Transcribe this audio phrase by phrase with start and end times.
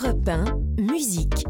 [0.00, 0.44] Europe 1,
[0.80, 1.44] musique.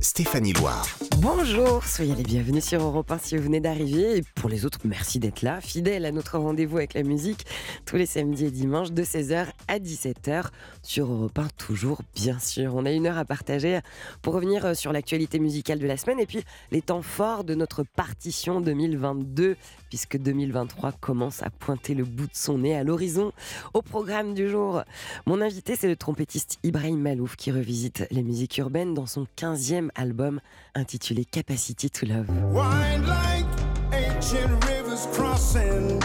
[0.00, 0.86] Stéphanie Loire.
[1.22, 4.16] Bonjour, soyez les bienvenus sur Europe 1 si vous venez d'arriver.
[4.16, 7.46] Et pour les autres, merci d'être là, fidèles à notre rendez-vous avec la musique,
[7.86, 10.46] tous les samedis et dimanches de 16h à 17h
[10.82, 12.74] sur Europe 1, toujours bien sûr.
[12.74, 13.78] On a une heure à partager
[14.20, 17.54] pour revenir euh, sur l'actualité musicale de la semaine et puis les temps forts de
[17.54, 19.56] notre partition 2022,
[19.90, 23.30] puisque 2023 commence à pointer le bout de son nez à l'horizon.
[23.74, 24.82] Au programme du jour,
[25.26, 29.90] mon invité, c'est le trompettiste Ibrahim Malouf qui revisite les musiques urbaines dans son 15e
[29.94, 30.40] album
[30.74, 32.28] intitulé Capacity to Love.
[32.52, 33.44] Wind like
[33.92, 35.98] ancient rivers crossing.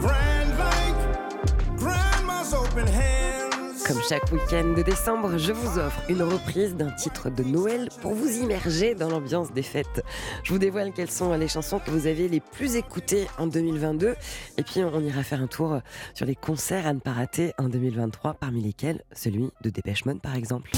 [0.00, 3.84] Grand like grandma's open hands.
[3.86, 8.14] Comme chaque week-end de décembre, je vous offre une reprise d'un titre de Noël pour
[8.14, 10.02] vous immerger dans l'ambiance des fêtes.
[10.42, 14.14] Je vous dévoile quelles sont les chansons que vous avez les plus écoutées en 2022
[14.56, 15.80] et puis on ira faire un tour
[16.14, 20.22] sur les concerts à ne pas rater en 2023 parmi lesquels celui de Dépêche Mode
[20.22, 20.70] par exemple.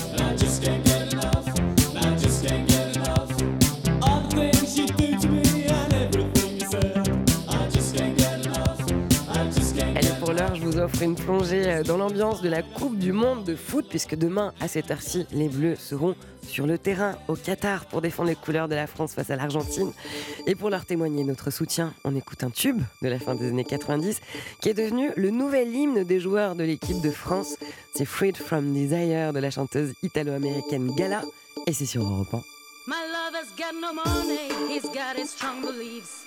[10.87, 14.55] Offre une plongée euh, dans l'ambiance de la Coupe du Monde de foot, puisque demain,
[14.61, 16.15] à cette heure-ci, les Bleus seront
[16.47, 19.93] sur le terrain au Qatar pour défendre les couleurs de la France face à l'Argentine.
[20.47, 23.65] Et pour leur témoigner notre soutien, on écoute un tube de la fin des années
[23.65, 24.21] 90
[24.63, 27.57] qui est devenu le nouvel hymne des joueurs de l'équipe de France.
[27.97, 31.23] C'est Freed from Desire de la chanteuse italo-américaine Gala,
[31.67, 32.37] et c'est sur Europe 1.
[32.87, 36.27] My lover's got no money, he's got his strong beliefs.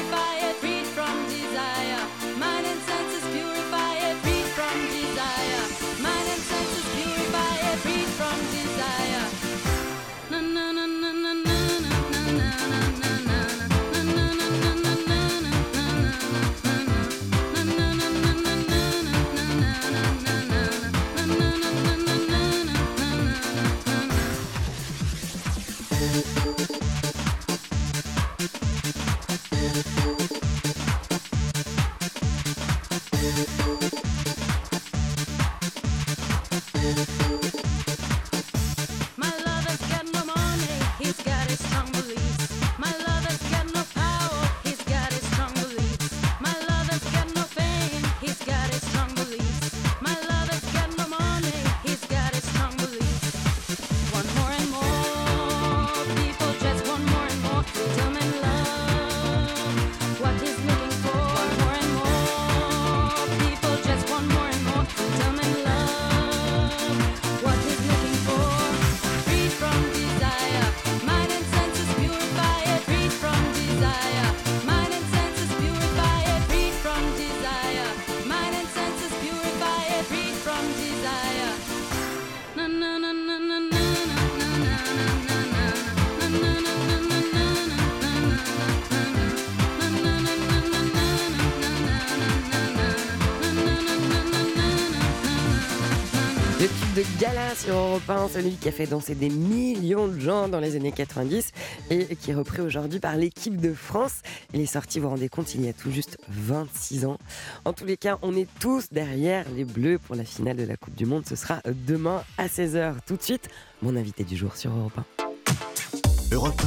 [97.61, 100.91] sur Europe 1, celui qui a fait danser des millions de gens dans les années
[100.91, 101.51] 90
[101.91, 104.21] et qui est repris aujourd'hui par l'équipe de France.
[104.53, 107.19] Il est sorti, vous vous rendez compte, il y a tout juste 26 ans.
[107.63, 110.75] En tous les cas, on est tous derrière les Bleus pour la finale de la
[110.75, 111.23] Coupe du Monde.
[111.27, 112.95] Ce sera demain à 16h.
[113.05, 113.47] Tout de suite,
[113.83, 116.33] mon invité du jour sur Europe 1.
[116.33, 116.61] Europe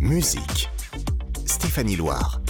[0.00, 0.70] 1, musique.
[1.46, 2.40] Stéphanie Loire.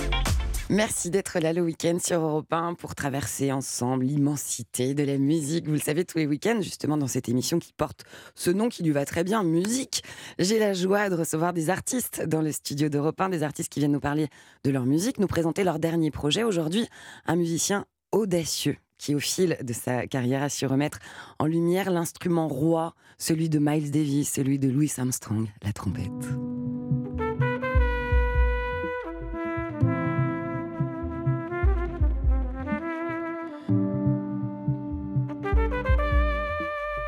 [0.70, 5.66] Merci d'être là le week-end sur Europe 1 pour traverser ensemble l'immensité de la musique.
[5.66, 8.04] Vous le savez, tous les week-ends, justement, dans cette émission qui porte
[8.34, 10.02] ce nom qui lui va très bien, musique.
[10.38, 13.78] J'ai la joie de recevoir des artistes dans le studio d'Europe 1, des artistes qui
[13.78, 14.28] viennent nous parler
[14.62, 16.42] de leur musique, nous présenter leur dernier projet.
[16.42, 16.86] Aujourd'hui,
[17.24, 20.98] un musicien audacieux qui, au fil de sa carrière, a su remettre
[21.38, 26.28] en lumière l'instrument roi, celui de Miles Davis, celui de Louis Armstrong, la trompette.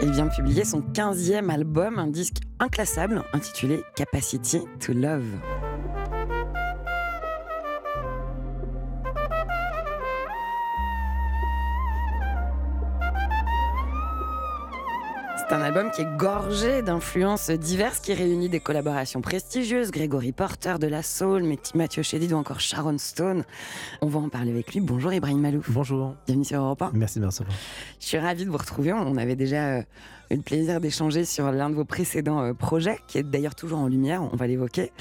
[0.03, 5.27] Il vient de publier son 15e album, un disque inclassable intitulé Capacity to Love.
[15.71, 21.05] Album qui est gorgé d'influences diverses, qui réunit des collaborations prestigieuses, Gregory Porter de la
[21.05, 21.45] Soul,
[21.77, 23.45] Mathieu Chédid ou encore Sharon Stone.
[24.01, 24.81] On va en parler avec lui.
[24.81, 25.71] Bonjour Ibrahim Malouf.
[25.71, 26.17] Bonjour.
[26.27, 26.91] Bienvenue sur Europe 1.
[26.95, 27.57] Merci de me recevoir.
[28.01, 28.93] Je suis ravie de vous retrouver.
[28.93, 29.83] On avait déjà euh,
[30.37, 33.89] le plaisir d'échanger sur l'un de vos précédents euh, projets, qui est d'ailleurs toujours en
[33.89, 34.93] lumière, on va l'évoquer.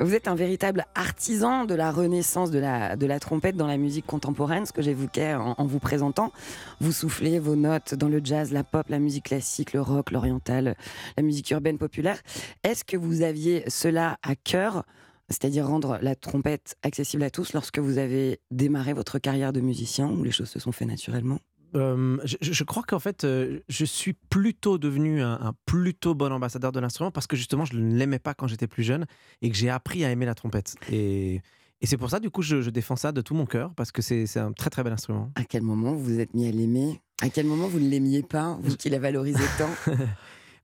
[0.00, 4.66] Vous êtes un véritable artisan de la renaissance de la, trompette dans la musique contemporaine,
[4.66, 6.32] ce que j'évoquais en, en vous présentant.
[6.80, 10.76] Vous soufflez vos notes dans le jazz, la pop, la musique classique, le rock, l'oriental,
[11.16, 12.20] la musique urbaine populaire.
[12.64, 14.84] Est-ce que vous aviez cela à cœur
[15.28, 20.10] c'est-à-dire rendre la trompette accessible à tous lorsque vous avez démarré votre carrière de musicien
[20.10, 21.38] ou les choses se sont faites naturellement?
[21.74, 26.32] Euh, je, je crois qu'en fait, euh, je suis plutôt devenu un, un plutôt bon
[26.32, 29.06] ambassadeur de l'instrument parce que justement, je ne l'aimais pas quand j'étais plus jeune
[29.40, 30.74] et que j'ai appris à aimer la trompette.
[30.90, 31.40] Et,
[31.80, 33.90] et c'est pour ça, du coup, je, je défends ça de tout mon cœur parce
[33.92, 35.30] que c'est un très très bel instrument.
[35.34, 37.00] À quel moment vous vous êtes mis à l'aimer?
[37.22, 39.70] À quel moment vous ne l'aimiez pas, vous qui la valorisez tant?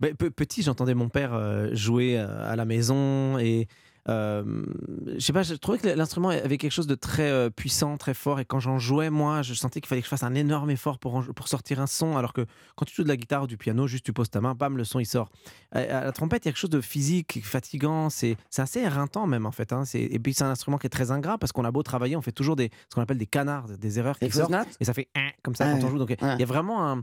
[0.01, 1.35] Ben, pe- petit, j'entendais mon père
[1.75, 3.67] jouer à la maison et
[4.09, 4.65] euh,
[5.15, 8.15] je sais pas, je trouvais que l'instrument avait quelque chose de très euh, puissant, très
[8.15, 8.41] fort.
[8.41, 10.99] Et quand j'en jouais, moi, je sentais qu'il fallait que je fasse un énorme effort
[10.99, 12.17] pour, en- pour sortir un son.
[12.17, 12.47] Alors que
[12.77, 14.77] quand tu joues de la guitare ou du piano, juste tu poses ta main, bam,
[14.77, 15.31] le son il sort.
[15.73, 18.11] À, à la trompette, il y a quelque chose de physique, fatigant.
[18.11, 19.73] C'est assez éreintant même en fait.
[19.73, 19.83] hein.
[19.95, 22.23] Et puis c'est un instrument qui est très ingrat parce qu'on a beau travailler, on
[22.23, 24.51] fait toujours des, ce qu'on appelle des canards, des erreurs qui sortent.
[24.81, 25.99] Et ça fait hein comme ça quand on joue.
[25.99, 27.03] Donc il y a vraiment un.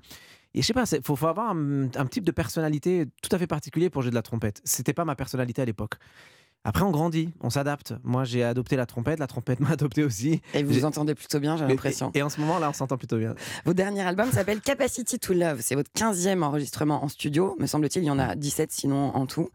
[0.57, 3.37] Et je sais pas, il faut, faut avoir un, un type de personnalité tout à
[3.37, 4.61] fait particulier pour jouer de la trompette.
[4.63, 5.95] C'était pas ma personnalité à l'époque.
[6.67, 7.93] Après, on grandit, on s'adapte.
[8.03, 10.41] Moi, j'ai adopté la trompette, la trompette m'a adopté aussi.
[10.55, 12.09] Et vous vous entendez plutôt bien, j'ai l'impression.
[12.15, 13.35] Et, et en ce moment, là, on s'entend plutôt bien.
[13.65, 15.59] Votre dernier album s'appelle Capacity to Love.
[15.61, 17.55] C'est votre 15e enregistrement en studio.
[17.59, 19.49] Me semble-t-il, il y en a 17 sinon en tout.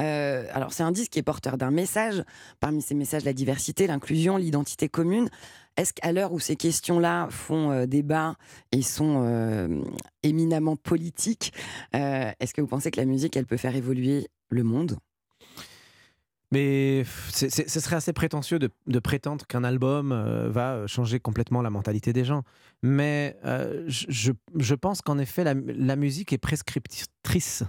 [0.00, 2.24] Euh, alors, c'est un disque qui est porteur d'un message.
[2.58, 5.28] Parmi ces messages, la diversité, l'inclusion, l'identité commune.
[5.76, 8.34] Est-ce qu'à l'heure où ces questions-là font euh, débat
[8.72, 9.80] et sont euh,
[10.24, 11.52] éminemment politiques,
[11.92, 14.98] est-ce que vous pensez que la musique, elle peut faire évoluer le monde?
[16.50, 17.48] Mais ce
[17.80, 22.42] serait assez prétentieux de, prétendre qu'un album euh, va changer complètement la mentalité des gens.
[22.82, 27.64] Mais euh, je, pense qu'en effet, la musique est prescriptrice.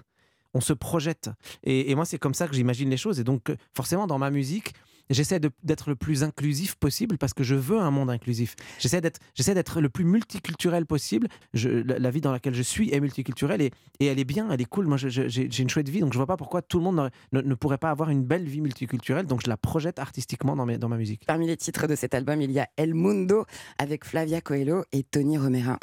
[0.53, 1.29] On se projette.
[1.63, 3.19] Et, moi, c'est comme ça que j'imagine les choses.
[3.19, 4.73] Et donc, forcément, dans ma musique,
[5.09, 8.55] j'essaie d'être le plus inclusif possible parce que je veux un monde inclusif.
[8.79, 11.27] J'essaie d'être, le plus multiculturel possible.
[11.53, 14.87] La, vie dans laquelle je suis est multiculturelle et, elle est bien, elle est cool.
[14.87, 17.55] Moi, j'ai une chouette vie, donc je vois pas pourquoi tout le monde ne, ne
[17.55, 19.27] pourrait pas avoir une belle vie multiculturelle.
[19.27, 21.25] Donc, je la projette artistiquement dans, dans ma musique.
[21.27, 23.45] Parmi les titres de cet album, il y a El Mundo
[23.77, 25.77] avec Flavia Coelho et Tony Romera.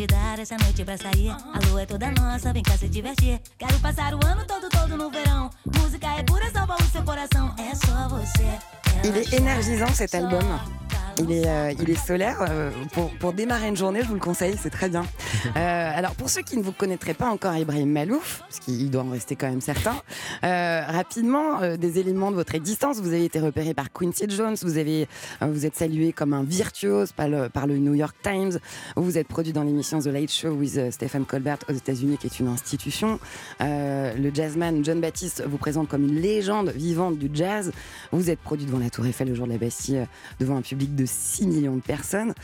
[0.00, 1.28] Convidar essa noite pra sair.
[1.28, 3.38] A lua é toda nossa, vem cá se divertir.
[3.58, 5.50] Quero passar o ano todo, todo no verão.
[5.78, 7.54] Música é pura, salva o seu coração.
[7.58, 8.58] É só você.
[9.04, 10.79] Il est énergisant cet album.
[11.22, 12.38] Il est, euh, il est solaire.
[12.48, 15.04] euh, pour, pour démarrer une journée, je vous le conseille, c'est très bien.
[15.56, 19.02] Euh, alors, pour ceux qui ne vous connaîtraient pas encore Ibrahim Malouf, parce qu'il doit
[19.02, 19.96] en rester quand même certains,
[20.42, 22.98] rapidement, des éléments de votre existence.
[23.00, 25.08] Vous avez été repéré par Quincy Jones, vous, avez,
[25.40, 28.58] vous êtes salué comme un virtuose par le, par le New York Times,
[28.96, 32.38] vous êtes produit dans l'émission The Late Show with Stephen Colbert aux États-Unis, qui est
[32.38, 33.18] une institution.
[33.60, 37.72] Le jazzman John Baptiste vous présente comme une légende vivante du jazz.
[38.12, 40.06] Vous êtes produit devant la Tour Eiffel le jour de la Bastille,
[40.38, 42.34] devant un public de 6 millions de personnes.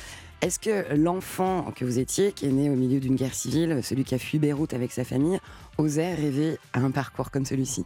[0.43, 4.05] Est-ce que l'enfant que vous étiez, qui est né au milieu d'une guerre civile, celui
[4.05, 5.39] qui a fui Beyrouth avec sa famille,
[5.79, 7.85] osait rêver à un parcours comme celui-ci?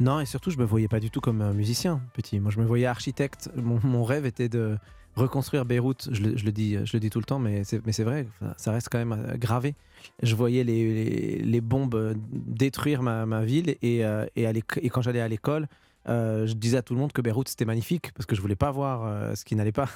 [0.00, 2.40] Non, et surtout, je me voyais pas du tout comme un musicien, petit.
[2.40, 3.50] Moi, je me voyais architecte.
[3.56, 4.76] Mon, rêve était de
[5.16, 6.08] reconstruire Beyrouth.
[6.12, 8.98] Je le, dis, je le dis tout le temps, mais c'est, vrai, ça reste quand
[8.98, 9.74] même euh, gravé.
[10.22, 15.68] Je voyais les, bombes détruire ma, ville, et, euh, et, quand j'allais à l'école,
[16.06, 18.70] je disais à tout le monde que Beyrouth c'était magnifique parce que je voulais pas
[18.70, 19.88] voir euh, ce qui n'allait pas.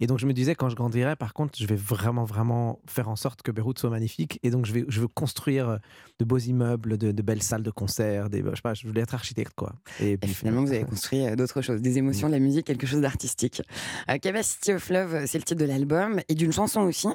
[0.00, 3.08] Et donc je me disais quand je grandirai, par contre, je vais vraiment vraiment faire
[3.08, 4.38] en sorte que Beyrouth soit magnifique.
[4.42, 5.76] Et donc je vais je veux construire euh,
[6.18, 9.02] de beaux immeubles, de, de belles salles de concert, des je sais pas, je voulais
[9.02, 9.74] être architecte quoi.
[10.00, 13.00] Et, finalement, vous avez construit euh, d'autres choses, des émotions, de la musique, quelque chose
[13.00, 13.62] d'artistique.
[14.10, 17.08] Euh, Capacity of Love, euh, c'est le titre de l'album et d'une chanson aussi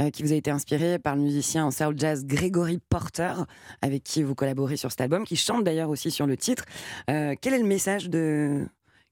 [0.00, 3.32] euh, qui vous a été inspirée par le musicien en soul jazz Gregory Porter,
[3.82, 6.64] avec qui vous collaborez sur cet album, qui chante d'ailleurs aussi sur le titre.
[7.10, 8.66] Euh, quel est le message de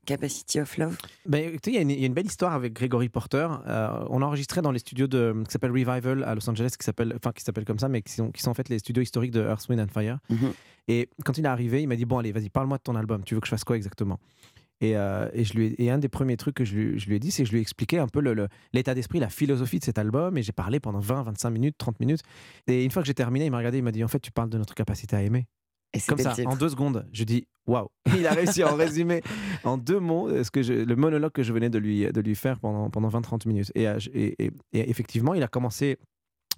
[0.06, 2.72] Capacity of Love Ben, il y, a une- il y a une belle histoire avec
[2.72, 3.46] Gregory Porter.
[3.66, 6.84] Euh, on a enregistré dans les studios de, qui s'appelle Revival à Los Angeles, qui
[6.84, 9.02] s'appelle, enfin qui s'appelle comme ça, mais qui sont, qui sont en fait les studios
[9.02, 10.18] historiques de Earth, Wind and Fire.
[10.28, 10.52] Mhm.
[10.88, 13.22] Et quand il est arrivé, il m'a dit bon allez, vas-y, parle-moi de ton album.
[13.24, 14.18] Tu veux que je fasse quoi exactement?
[14.80, 17.06] Et, euh, et, je lui ai- et un des premiers trucs que je lui, je
[17.06, 18.20] lui ai dit, c'est que je lui ai expliqué un peu
[18.72, 20.36] l'état d'esprit, la philosophie de cet album.
[20.36, 22.22] Et j'ai parlé pendant 20, 25 minutes, 30 minutes.
[22.66, 24.32] Et une fois que j'ai terminé, il m'a regardé, il m'a dit en fait, tu
[24.32, 25.46] parles de notre capacité à aimer.
[25.94, 26.48] Et Comme le ça, titre.
[26.48, 27.88] en deux secondes, je dis waouh.
[28.16, 29.22] Il a réussi à en résumer
[29.64, 32.20] en deux mots euh, ce que je- le monologue que je venais de lui, de
[32.20, 33.70] lui faire pendant, pendant 20-30 minutes.
[33.74, 35.98] Et, euh, et, et- et effectivement, il a commencé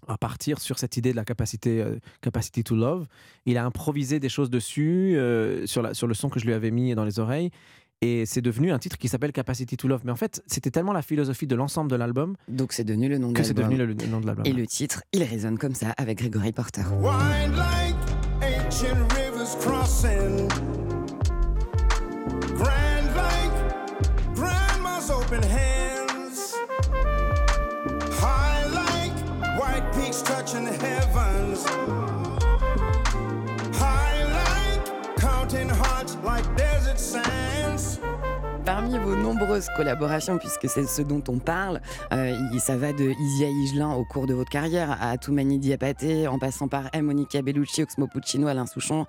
[0.06, 3.06] à partir sur cette idée de la capacité, euh, capacity to love.
[3.46, 6.52] Il a improvisé des choses dessus, euh, sur, la, sur le son que je lui
[6.52, 7.50] avais mis dans les oreilles.
[8.02, 10.02] Et c'est devenu un titre qui s'appelle Capacity to Love.
[10.04, 13.16] Mais en fait, c'était tellement la philosophie de l'ensemble de l'album Donc c'est devenu le
[13.16, 13.78] nom de que c'est l'album.
[13.78, 14.44] devenu le, le nom de l'album.
[14.44, 16.82] Et le titre, il résonne comme ça avec Gregory Porter.
[17.00, 19.03] Wind like ancient
[38.64, 41.80] Parmi vos nombreuses collaborations, puisque c'est ce dont on parle,
[42.12, 46.38] euh, ça va de Isia Higelin au cours de votre carrière à Toumani Diapaté, en
[46.38, 47.04] passant par M.
[47.04, 49.06] Monica Bellucci, Oxmo Puccino, Alain Souchon.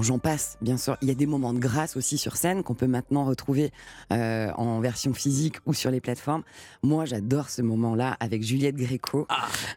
[0.00, 0.96] Bon, J'en passe, bien sûr.
[1.02, 3.70] Il y a des moments de grâce aussi sur scène qu'on peut maintenant retrouver
[4.14, 6.42] euh, en version physique ou sur les plateformes.
[6.82, 9.26] Moi, j'adore ce moment-là avec Juliette Gréco.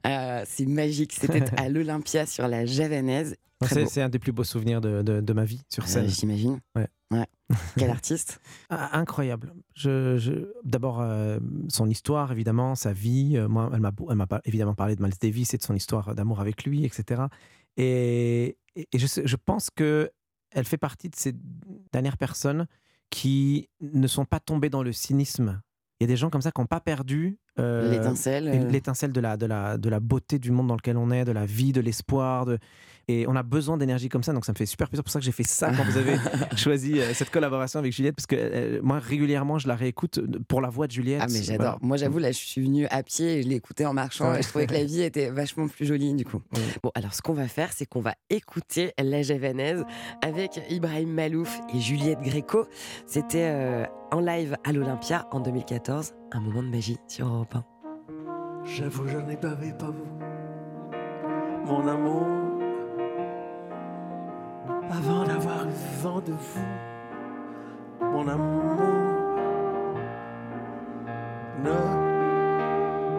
[0.07, 1.11] Euh, c'est magique.
[1.11, 3.35] C'était à l'Olympia sur la Javanaise.
[3.65, 6.07] C'est un des plus beaux souvenirs de, de- de ma vie sur Euh, scène.
[6.07, 6.59] J'imagine.
[6.75, 6.87] Ouais.
[7.11, 7.25] Ouais.
[7.77, 8.39] Quel artiste?
[8.69, 9.53] Ah, incroyable.
[9.75, 13.33] Je, je- D'abord, euh, son histoire, évidemment, sa vie.
[13.35, 13.81] Euh, moi, elle
[14.15, 17.23] m'a évidemment parlé de Miles Davis et de son histoire d'amour avec lui, etc.
[17.77, 20.11] Et, et- et je, pense que
[20.51, 21.33] elle fait partie de ces
[21.91, 22.67] dernières personnes
[23.09, 25.61] qui ne sont pas tombées dans le cynisme.
[25.99, 28.47] Il y a des gens comme ça qui n'ont pas perdu euh, L'étincelle.
[28.47, 31.23] euh, l'étincelle de la, de, la, de la beauté du monde dans lequel on est,
[31.23, 32.45] de la vie, de l'espoir.
[32.45, 32.57] De...
[33.07, 35.01] Et on a besoin d'énergie comme ça, donc ça me fait super plaisir.
[35.01, 36.17] C'est pour ça que j'ai fait ça quand vous avez
[36.55, 40.61] choisi euh, cette collaboration avec Juliette, parce que euh, moi, régulièrement, je la réécoute pour
[40.61, 41.21] la voix de Juliette.
[41.23, 41.57] Ah mais j'adore.
[41.65, 41.77] Voilà.
[41.81, 44.39] Moi j'avoue là je suis venue à pied et je l'ai écouté en marchant Ouais.
[44.39, 46.41] et je trouvais que la vie était vachement plus jolie du coup.
[46.53, 46.61] Ouais.
[46.81, 49.83] Bon alors ce qu'on va faire c'est qu'on va écouter La Javanaise
[50.21, 52.65] avec Ibrahim Malouf et Juliette Gréco.
[53.05, 57.63] C'était euh, en live à l'Olympia en 2014, un moment de magie sur Europe 1.
[58.65, 60.05] J'avoue, j'en ai bavé, pas vous.
[61.65, 62.25] Mon amour,
[64.91, 65.65] avant d'avoir
[66.01, 66.67] vent de vous,
[68.01, 68.63] mon amour,
[71.63, 71.71] ne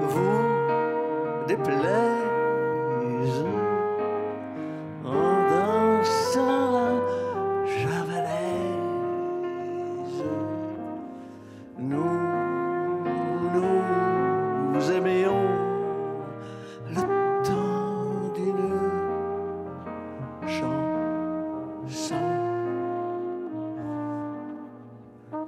[0.08, 2.24] vous déplaise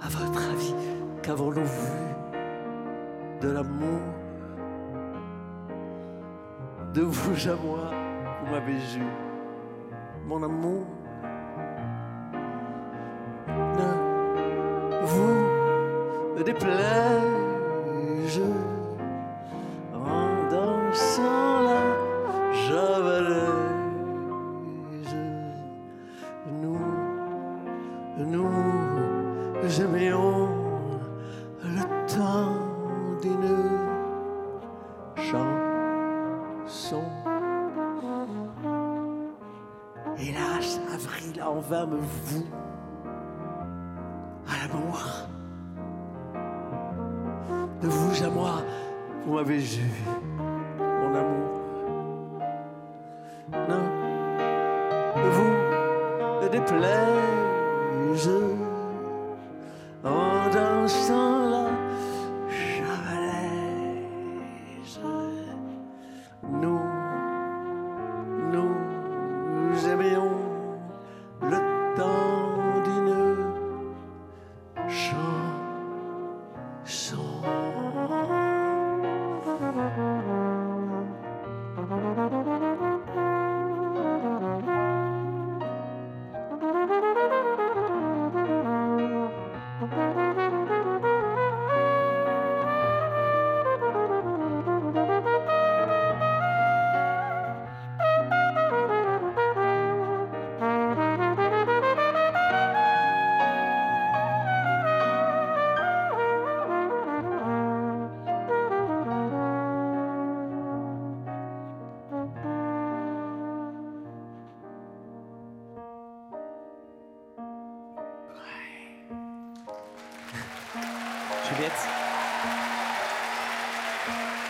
[0.06, 0.72] À votre avis,
[1.20, 1.98] qu'avons-nous vu
[3.40, 4.00] de l'amour
[6.94, 7.90] De vous à moi,
[8.40, 9.02] vous m'avez eu,
[10.24, 10.84] mon amour?
[13.48, 17.35] Ne vous déplaise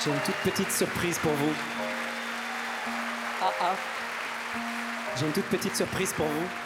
[0.07, 1.53] j'ai une toute petite surprise pour vous.
[3.43, 3.75] Ah ah.
[5.17, 6.66] J'ai une toute petite surprise pour vous.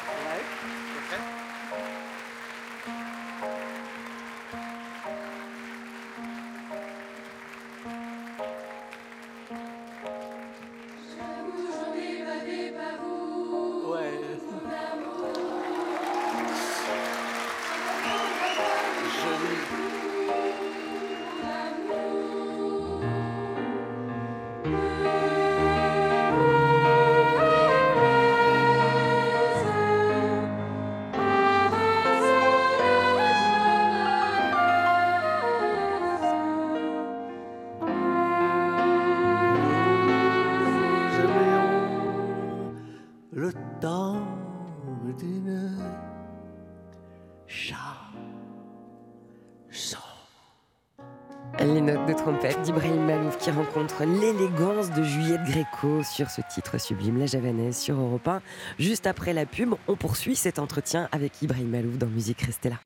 [56.21, 58.43] Sur ce titre sublime, La Javanaise sur Europe 1.
[58.79, 62.77] Juste après la pub, on poursuit cet entretien avec Ibrahim Malouf dans Musique Restez là.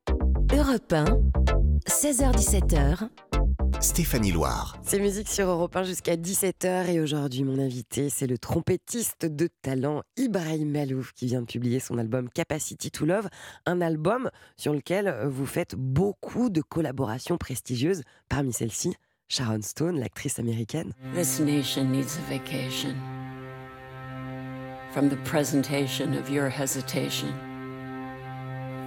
[0.57, 1.03] Europe 1,
[1.85, 3.09] 16h17h,
[3.81, 4.77] Stéphanie Loire.
[4.83, 9.49] C'est musique sur Europe 1 jusqu'à 17h et aujourd'hui mon invité c'est le trompettiste de
[9.61, 13.27] talent Ibrahim Malouf qui vient de publier son album Capacity to Love,
[13.65, 18.95] un album sur lequel vous faites beaucoup de collaborations prestigieuses, parmi celles-ci
[19.27, 20.93] Sharon Stone, l'actrice américaine.
[21.13, 22.95] This nation needs a vacation
[24.91, 27.33] from the presentation of your hesitation.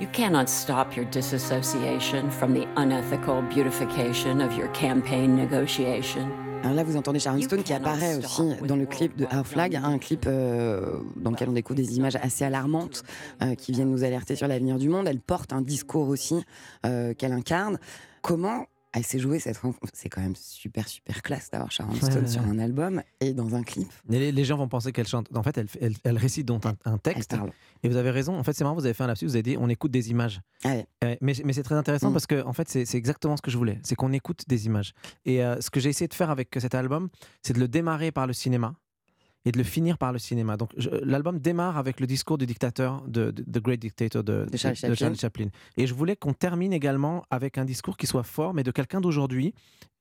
[0.00, 6.28] You cannot stop your disassociation from the unethical beautification of your campaign negotiation.
[6.62, 9.74] Alors là, vous entendez Sharon Stone qui apparaît aussi dans le clip de Our Flag,
[9.76, 13.02] un clip euh, dans lequel on découvre des images assez alarmantes
[13.42, 15.08] euh, qui viennent nous alerter sur l'avenir du monde.
[15.08, 16.44] Elle porte un discours aussi
[16.86, 17.78] euh, qu'elle incarne.
[18.22, 22.22] Comment elle s'est jouée cette rencontre C'est quand même super, super classe d'avoir Sharon Stone
[22.22, 23.88] ouais, sur un album et dans un clip.
[24.08, 25.28] Les, les gens vont penser qu'elle chante.
[25.36, 27.36] En fait, elle, elle, elle récite donc un, un Elle texte.
[27.36, 27.50] parle.
[27.82, 28.38] Et vous avez raison.
[28.38, 30.10] En fait, c'est marrant, vous avez fait un lapsus, vous avez dit on écoute des
[30.10, 30.40] images.
[30.64, 30.86] Ah ouais.
[31.04, 32.12] Euh, mais mais c'est très intéressant Mm.
[32.14, 33.78] parce que en fait, c'est c'est exactement ce que je voulais.
[33.82, 34.94] C'est qu'on écoute des images.
[35.24, 37.08] Et euh, ce que j'ai essayé de faire avec cet album,
[37.42, 38.74] c'est de le démarrer par le cinéma
[39.44, 40.56] et de le finir par le cinéma.
[40.56, 44.46] Donc je- l'album démarre avec le discours du dictateur, de, de- The Great Dictator de,
[44.50, 45.14] De Charlie Chaplin.
[45.14, 45.48] Chaplin.
[45.76, 49.00] Et je voulais qu'on termine également avec un discours qui soit fort, mais de quelqu'un
[49.00, 49.54] d'aujourd'hui.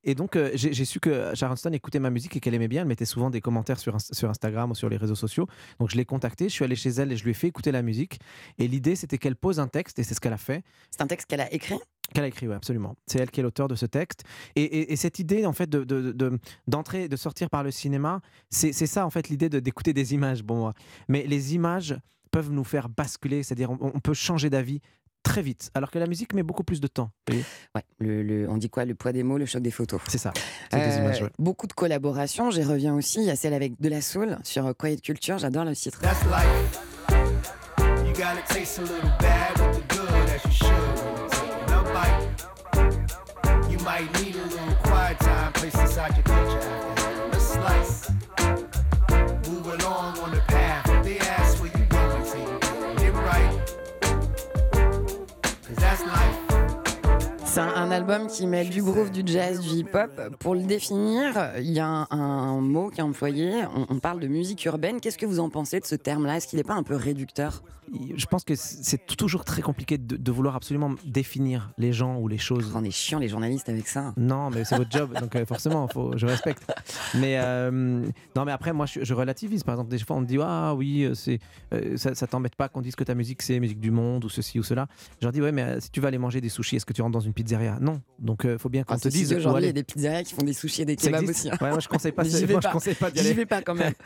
[0.04, 2.82] Et donc euh, j'ai su que Sharon Stone écoutait ma musique et qu'elle aimait bien.
[2.84, 5.47] Elle mettait souvent des commentaires sur, sur Instagram ou sur les réseaux sociaux.
[5.80, 7.71] Donc je l'ai contactée, je suis allé chez elle et je lui ai fait écouter
[7.73, 8.19] la musique.
[8.58, 10.63] Et l'idée, c'était qu'elle pose un texte, et c'est ce qu'elle a fait.
[10.91, 11.76] C'est un texte qu'elle a écrit?
[12.13, 12.96] Qu'elle a écrit, oui, absolument.
[13.06, 14.24] C'est elle qui est l'auteur de ce texte.
[14.56, 17.72] Et, et- et cette idée, en fait, de, de- de- d'entrer, de sortir par le
[17.72, 20.43] cinéma, c'est, ça, en fait, l'idée de, d'écouter des images.
[20.43, 20.72] Bon,
[21.10, 21.98] mais les images
[22.32, 24.80] peuvent nous faire basculer, c'est-à-dire on, on peut changer d'avis
[25.24, 27.10] très vite, alors que la musique met beaucoup plus de temps.
[27.30, 27.43] Ouais,
[28.00, 28.86] le, le- on dit quoi?
[28.86, 30.00] Le poids des mots, le choc des photos.
[30.08, 30.32] C'est ça.
[30.72, 31.22] C'est des Euh, images.
[31.22, 31.30] ouais.
[31.38, 32.50] Beaucoup de collaborations.
[32.52, 33.20] J'y reviens aussi.
[33.20, 35.38] Il y a celle avec De La Soul sur euh, Quiet Culture.
[35.38, 36.00] J'adore le titre.
[36.00, 36.80] That's life.
[38.06, 41.37] You gotta taste a little bad with the good as you should.
[41.98, 43.08] When you're taking a
[43.48, 43.72] bite.
[43.72, 48.12] You might need a little quiet time placed inside your culture after having a slice.
[49.50, 50.16] Moving on
[57.58, 60.38] C'est un, un album qui mêle du groove, du jazz, du hip-hop.
[60.38, 63.63] Pour le définir, il y a un, un mot qui est employé.
[63.76, 65.00] On, on parle de musique urbaine.
[65.00, 66.38] Qu'est-ce que vous en pensez de ce terme-là?
[66.38, 67.63] Est-ce qu'il n'est pas un peu réducteur?
[68.17, 72.28] Je pense que c'est toujours très compliqué de, de vouloir absolument définir les gens ou
[72.28, 72.74] les choses.
[72.76, 74.13] On est chiant les journalistes avec ça.
[74.17, 76.70] Non, mais c'est votre job, donc euh, forcément, faut, je respecte.
[77.15, 79.63] Mais euh, non, mais après, moi, je, je relativise.
[79.63, 81.39] Par exemple, des fois, on me dit ah oui, euh, c'est
[81.74, 84.30] euh, ça, ça t'embête pas qu'on dise que ta musique c'est musique du monde ou
[84.30, 84.88] ceci ou cela.
[85.22, 87.02] Je leur dis ouais, mais si tu vas aller manger des sushis, est-ce que tu
[87.02, 88.02] rentres dans une pizzeria Non.
[88.20, 90.24] Donc, il faut bien qu'on Ah, te ceci dise Aujourd'hui, il y a des pizzerias
[90.24, 91.50] qui font des sushis et des kebabs aussi.
[91.52, 91.58] hein.
[91.62, 92.24] Ouais, moi, je conseille pas.
[92.28, 93.34] Vais moi, je conseille pas d'y aller.
[93.34, 93.94] vais pas quand même.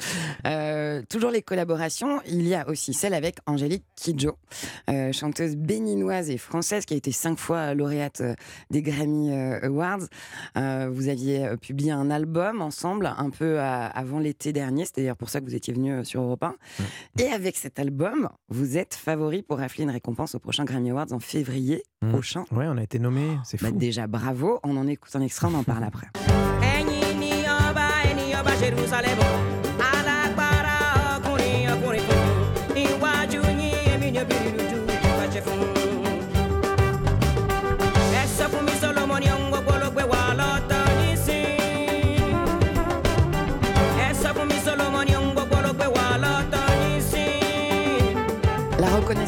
[0.48, 2.20] Euh, toujours les collaborations.
[2.28, 4.38] Il y a aussi celle avec Angélique Kidjo,
[4.90, 8.34] euh, chanteuse béninoise et française qui a été cinq fois lauréate euh,
[8.70, 10.00] des Grammy euh, Awards.
[10.58, 14.86] Euh, vous aviez euh, publié un album ensemble un peu à- avant l'été dernier.
[14.86, 16.56] C'est d'ailleurs pour ça que vous étiez venu euh, sur Europe 1.
[17.20, 21.12] Et avec cet album, vous êtes favori pour rafler une récompense au prochain Grammy Awards
[21.14, 22.12] en février Mm.
[22.12, 22.46] prochain.
[22.52, 23.66] Ouais, on a été nommé, c'est fou.
[23.66, 24.60] Bah, déjà, bravo.
[24.64, 26.08] On en écoute un extrait, on en parle après.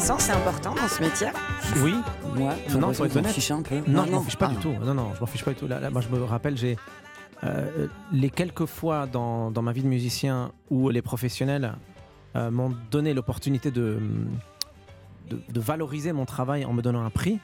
[0.04, 1.28] C'est important dans ce métier.
[1.82, 1.94] Oui.
[2.36, 3.26] Moi, j'ai Non, être honnête.
[3.32, 3.80] fiche un peu.
[3.88, 4.54] Non, je m'en fiche pas Ah.
[4.54, 4.72] du tout.
[4.84, 5.66] Non, non, je m'en fiche pas du tout.
[5.66, 6.76] Là, là, moi, je me rappelle, j'ai
[7.42, 11.74] euh, les quelques fois dans, dans ma vie de musicien où les professionnels
[12.36, 13.98] euh, m'ont donné l'opportunité de,
[15.30, 17.38] de, de valoriser mon travail en me donnant un prix,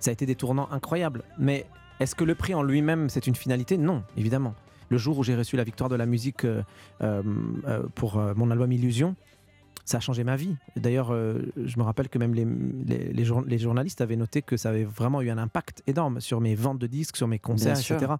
[0.00, 1.22] ça a été des tournants incroyables.
[1.38, 1.66] Mais
[2.00, 3.76] est-ce que le prix en lui-même, c'est une finalité?
[3.78, 4.54] Non, évidemment.
[4.88, 6.62] Le jour où j'ai reçu la victoire de la musique euh,
[7.02, 7.22] euh,
[7.68, 9.14] euh, pour euh, mon album Illusion,
[9.84, 10.54] ça a changé ma vie.
[10.76, 12.46] D'ailleurs, euh, je me rappelle que même les,
[12.86, 16.20] les, les jour- les journalistes avaient noté que ça avait vraiment eu un impact énorme
[16.20, 18.12] sur mes ventes de disques, sur mes concerts, Bien etc.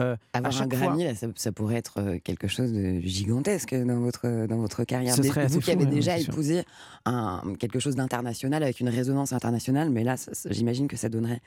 [0.00, 3.74] Euh, Avoir un fois- Grammy, là, ça, ça pourrait être euh, quelque chose de gigantesque
[3.74, 5.14] dans votre, dans votre carrière.
[5.14, 6.62] Ce serait Vous qui fou, avez déjà épousé
[7.04, 10.16] un, quelque chose d'international avec une résonance internationale, mais là,
[10.50, 11.40] j'imagine que ça donnerait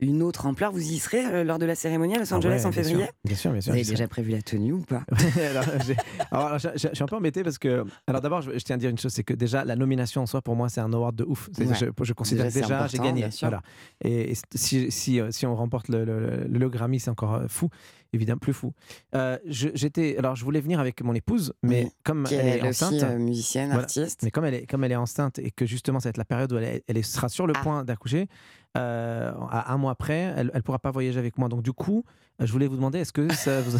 [0.00, 0.72] une autre ampleur.
[0.72, 2.84] Vous y serez lors de la cérémonie à Los Ah Angeles ouais, en sûr.
[2.84, 3.06] février?
[3.24, 3.72] Bien sûr, bien sûr.
[3.72, 5.02] Vous avez déjà prévu la tenue ou pas?
[5.50, 5.96] Alors, j'ai-
[6.30, 7.84] alors, alors, je, je- je suis un peu embêté parce que.
[8.06, 10.26] Alors, d'abord, je, je tiens à dire une chose c'est que déjà, la nomination en
[10.26, 11.50] soi, pour moi, c'est un award de ouf.
[11.58, 11.66] Ouais.
[11.74, 13.28] Je, je considère Déjà, déjà, j'ai gagné.
[13.40, 13.62] Voilà.
[14.04, 17.34] Et, et si, si, euh, si on remporte le, le, le- le Grammy, c'est encore
[17.34, 17.68] euh, fou.
[18.12, 18.72] Évidemment, plus fou.
[19.14, 21.90] Euh, j'étais, alors, je voulais venir avec mon épouse, mais Oui.
[22.04, 23.02] comme elle est est elle aussi enceinte.
[23.02, 23.82] euh, musicienne, Voilà.
[23.82, 24.20] artiste.
[24.22, 26.24] Mais comme elle, est, comme elle est enceinte et que justement, ça va être la
[26.24, 27.60] période où elle, est- elle est- sera sur le Ah.
[27.62, 28.28] point d'accoucher,
[28.78, 31.48] euh, à un mois après, elle ne pourra pas voyager avec moi.
[31.48, 32.04] Donc, du coup,
[32.40, 33.76] je voulais vous demander, est-ce que ça vous.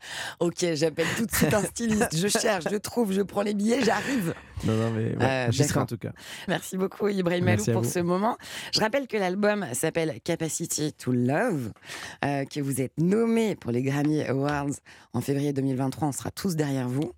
[0.40, 2.16] Ok, j'appelle tout de suite un styliste.
[2.16, 4.34] Je cherche, je trouve, je prends les billets, j'arrive.
[4.64, 6.12] non, non, mais ouais, Euh, j'y serai en tout cas.
[6.48, 8.36] Merci beaucoup Ibrahim Malou pour ce moment.
[8.74, 11.72] Je rappelle que l'album s'appelle Capacity to Love,
[12.24, 14.70] euh, que vous êtes nommé pour les Grammy Awards
[15.12, 16.08] en février 2023.
[16.08, 17.12] On sera tous derrière vous.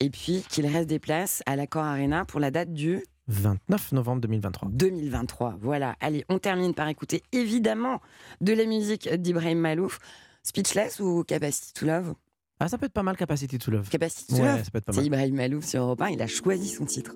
[0.00, 4.22] Et puis qu'il reste des places à l'Accor Arena pour la date du 29 novembre
[4.22, 4.68] 2023.
[4.72, 5.56] 2023.
[5.60, 8.00] Voilà, allez, on termine par écouter évidemment
[8.40, 9.98] de la musique d'Ibrahim Malouf.
[10.42, 12.14] Speechless ou Capacity to Love?
[12.60, 13.88] Ah, ça peut être pas mal, Capacity to Love.
[13.88, 15.06] Capacity to Ouais, Love ça peut être pas C'est mal.
[15.06, 17.12] Ibrahim Malouf sur Europe 1, il a choisi son titre.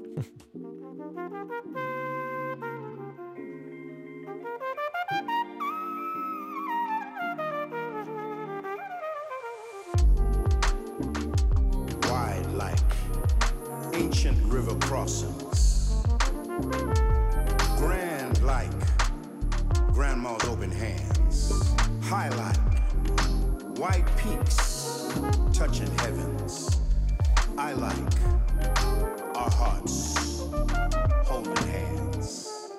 [12.08, 12.78] wide like
[13.94, 16.04] ancient river crossings,
[17.78, 18.70] grand like
[19.92, 22.58] grandma's open hands, high like
[23.78, 24.71] white peaks
[25.52, 26.80] touching heavens.
[27.58, 27.96] I like
[29.36, 30.40] our hearts
[31.24, 32.72] holding hands.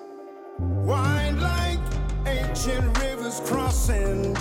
[0.59, 1.79] Wide like
[2.25, 4.33] ancient rivers crossing,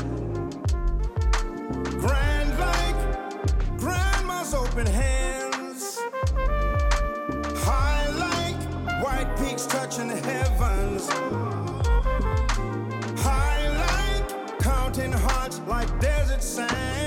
[2.01, 5.99] grand like grandma's open hands.
[7.65, 8.61] High like
[9.05, 11.09] white peaks touching the heavens.
[13.21, 17.02] High like counting hearts like desert sands.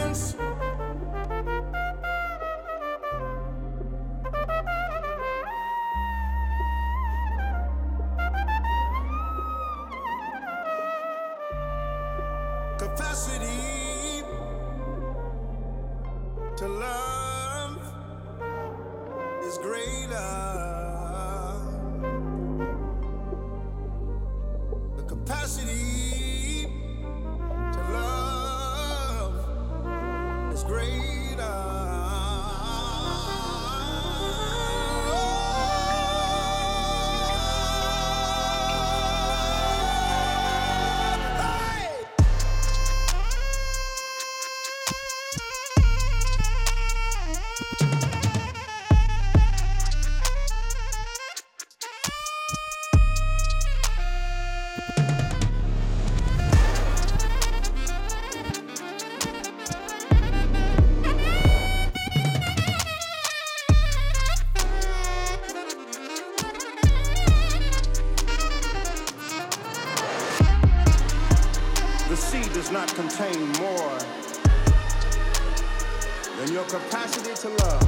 [76.45, 77.81] Than your capacity to love.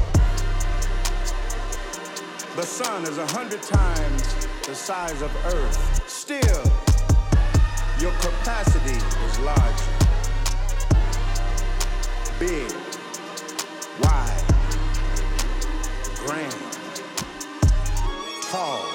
[2.56, 6.10] The sun is a hundred times the size of Earth.
[6.10, 6.64] Still,
[8.00, 9.82] your capacity is large,
[12.40, 12.72] big,
[14.02, 14.44] wide,
[16.26, 16.56] grand,
[18.50, 18.87] tall,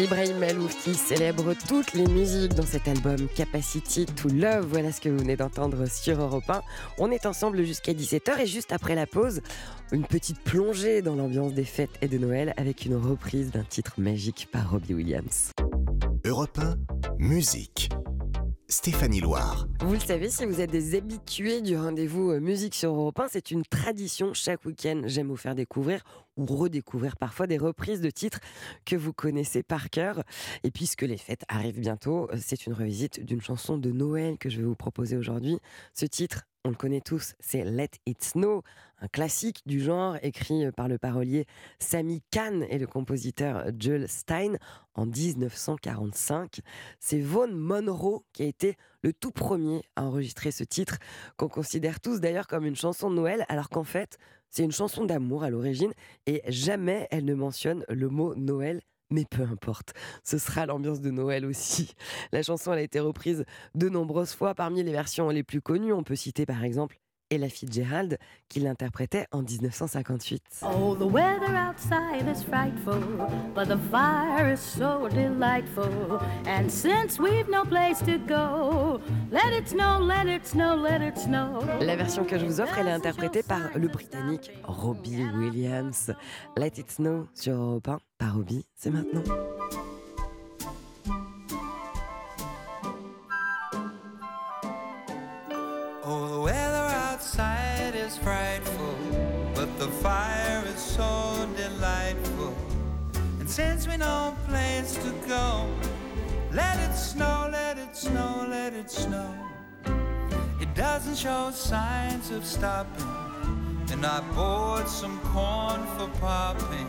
[0.00, 4.66] Ibrahim Malouf célèbre toutes les musiques dans cet album Capacity to Love.
[4.70, 6.62] Voilà ce que vous venez d'entendre sur Europe 1.
[6.98, 9.40] On est ensemble jusqu'à 17h et juste après la pause,
[9.90, 13.94] une petite plongée dans l'ambiance des fêtes et de Noël avec une reprise d'un titre
[13.98, 15.50] magique par Robbie Williams.
[16.24, 16.76] Europe 1,
[17.18, 17.90] musique.
[18.70, 19.66] Stéphanie Loire.
[19.80, 23.28] Vous le savez, si vous êtes des habitués du rendez-vous euh, musique sur Europe 1,
[23.28, 24.34] c'est une tradition.
[24.34, 26.04] Chaque week-end, j'aime vous faire découvrir
[26.36, 28.40] ou redécouvrir parfois des reprises de titres
[28.84, 30.22] que vous connaissez par cœur.
[30.64, 34.50] Et puisque les fêtes arrivent bientôt, euh, c'est une revisite d'une chanson de Noël que
[34.50, 35.58] je vais vous proposer aujourd'hui.
[35.94, 38.62] Ce titre, on le connaît tous, c'est Let It Snow,
[39.00, 41.46] un classique du genre écrit euh, par le parolier
[41.78, 44.56] Sami Khan et le compositeur Joel Stein
[44.94, 46.60] en 1945.
[46.98, 50.98] C'est Vaughn Monroe qui a été le tout premier à enregistrer ce titre,
[51.36, 54.18] qu'on considère tous d'ailleurs comme une chanson de Noël, alors qu'en fait,
[54.50, 55.92] C'est une chanson d'amour à l'origine
[56.24, 58.80] et jamais elle ne mentionne le mot Noël.
[59.10, 61.94] Mais peu importe, ce sera l'ambiance de Noël aussi.
[62.32, 63.44] La chanson a été reprise
[63.74, 64.54] de nombreuses fois.
[64.54, 66.98] Parmi les versions les plus connues, on peut citer par exemple
[67.30, 70.42] Ella Fitzgerald qui l'interprétait en 1958.
[70.62, 73.00] Oh, the weather outside is frightful,
[73.54, 76.18] but the fire is so delightful.
[76.46, 81.18] And since we've no place to go, let it snow, let it snow, let it
[81.18, 81.60] snow.
[81.80, 86.12] La version que je vous offre, elle est interprétée par le Britannique Robbie Williams.
[86.56, 89.22] Let It Snow sur Europe 1 par Robbie, c'est maintenant.
[106.52, 109.34] Let it snow, let it snow, let it snow.
[110.60, 113.06] It doesn't show signs of stopping,
[113.92, 116.88] and I bought some corn for popping.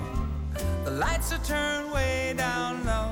[0.85, 3.11] The lights are turned way down low.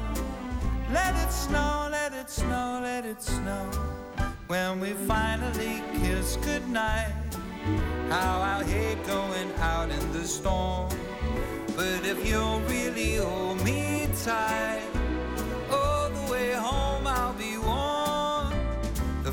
[0.92, 3.70] Let it snow, let it snow, let it snow.
[4.48, 7.12] When we finally kiss goodnight,
[8.10, 10.90] how I hate going out in the storm.
[11.76, 14.97] But if you really hold me tight,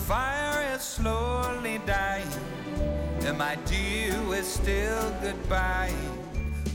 [0.06, 2.28] fire is slowly dying,
[3.20, 5.94] and my dear, we're still goodbye.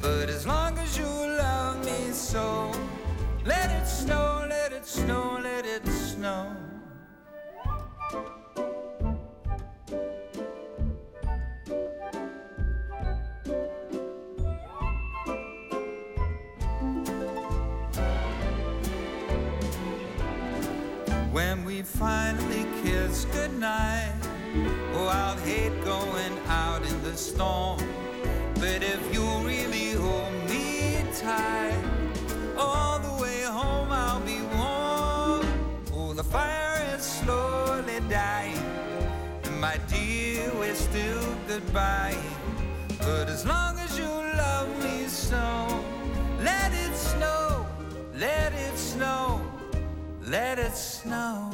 [0.01, 2.71] But as long as you love me so,
[3.45, 6.55] let it snow, let it snow, let it snow.
[21.39, 24.11] When we finally kiss goodnight,
[24.93, 27.79] oh, I'll hate going out in the storm.
[28.55, 31.81] But if you really hold me tight,
[32.57, 35.47] all the way home I'll be warm.
[35.93, 38.61] Oh, the fire is slowly dying,
[39.45, 42.17] and my dear, we're still goodbye.
[42.97, 44.11] But as long as you
[44.43, 45.85] love me so,
[46.41, 47.65] let it snow,
[48.17, 49.38] let it snow,
[50.29, 51.49] let it snow.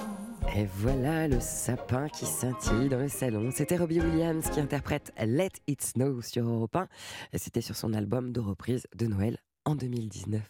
[0.56, 3.50] Et voilà le sapin qui scintille dans le salon.
[3.54, 6.88] C'était Robbie Williams qui interprète Let It Snow sur Europe 1.
[7.34, 10.42] Et C'était sur son album de reprise de Noël en 2019.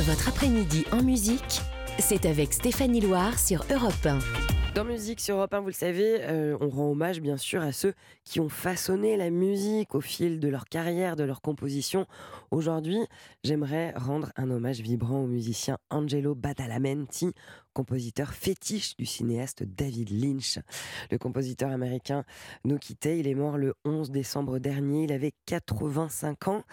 [0.00, 1.62] Votre après-midi en musique,
[1.98, 4.18] c'est avec Stéphanie Loire sur Europe 1.
[4.76, 7.72] Dans Musique sur Europe 1, vous le savez, euh, on rend hommage bien sûr à
[7.72, 12.06] ceux qui ont façonné la musique au fil de leur carrière, de leur composition.
[12.50, 12.98] Aujourd'hui,
[13.42, 17.32] j'aimerais rendre un hommage vibrant au musicien Angelo Badalamenti,
[17.72, 20.58] compositeur fétiche du cinéaste David Lynch.
[21.10, 22.24] Le compositeur américain
[22.64, 26.64] nous quittait, il est mort le 11 décembre dernier, il avait 85 ans.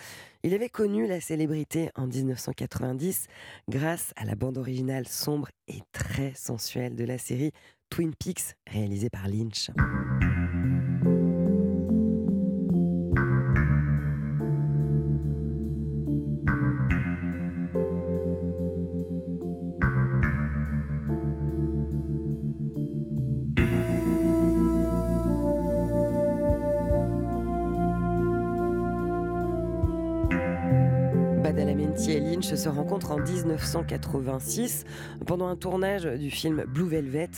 [0.44, 3.28] Il avait connu la célébrité en 1990
[3.70, 7.54] grâce à la bande originale sombre et très sensuelle de la série
[7.94, 9.70] Twin Peaks réalisée par Lynch.
[31.54, 34.86] Badalamenti et Lynch se rencontrent en 1986
[35.28, 37.30] pendant un tournage du film Blue Velvet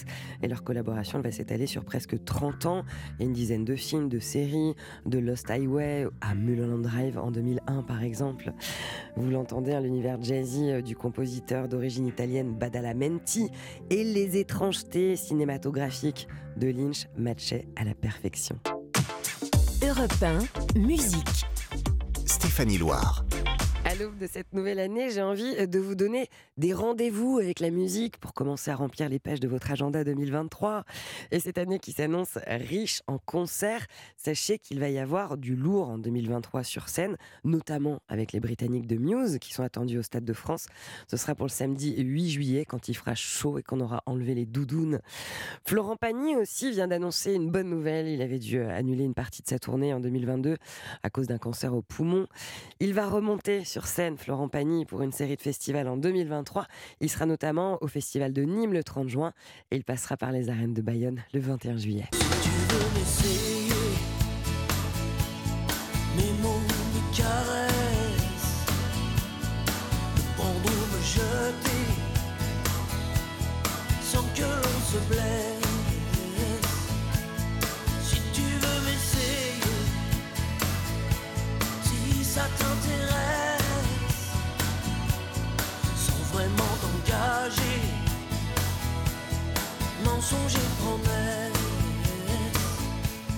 [0.42, 2.84] et leur collaboration elle va s'étaler sur presque 30 ans
[3.20, 4.74] et une dizaine de films, de séries,
[5.06, 8.54] de Lost Highway à Mulholland Drive en 2001 par exemple.
[9.18, 13.50] Vous l'entendez, hein, l'univers jazzy euh, du compositeur d'origine italienne Badalamenti
[13.90, 18.58] et les étrangetés cinématographiques de Lynch matchaient à la perfection.
[19.86, 20.24] Europe
[20.76, 21.46] 1, musique.
[22.26, 23.25] Stéphanie Loire.
[24.00, 26.28] L'aube de cette nouvelle année, j'ai envie de vous donner
[26.58, 30.84] des rendez-vous avec la musique pour commencer à remplir les pages de votre agenda 2023.
[31.32, 33.86] Et cette année qui s'annonce riche en concerts,
[34.18, 38.88] sachez qu'il va y avoir du lourd en 2023 sur scène, notamment avec les Britanniques
[38.88, 40.66] de Muse qui sont attendus au Stade de France.
[41.08, 44.34] Ce sera pour le samedi 8 juillet quand il fera chaud et qu'on aura enlevé
[44.34, 45.00] les doudounes.
[45.66, 48.08] Florent Pagny aussi vient d'annoncer une bonne nouvelle.
[48.08, 50.58] Il avait dû annuler une partie de sa tournée en 2022
[51.04, 52.28] à cause d'un cancer au poumon.
[52.82, 56.68] Il va remonter sur scène, Florent Pagny, pour une série de festivals en 2023.
[57.02, 59.34] Il sera notamment au festival de Nîmes le 30 juin
[59.72, 62.06] et il passera par les arènes de Bayonne le 21 juillet.
[62.12, 62.80] Tu veux
[66.18, 66.62] Mes mots,
[66.94, 68.66] mes caresses
[70.16, 71.86] Me prendre ou me jeter
[74.02, 75.66] Sans que l'on se blesse
[78.04, 78.20] Si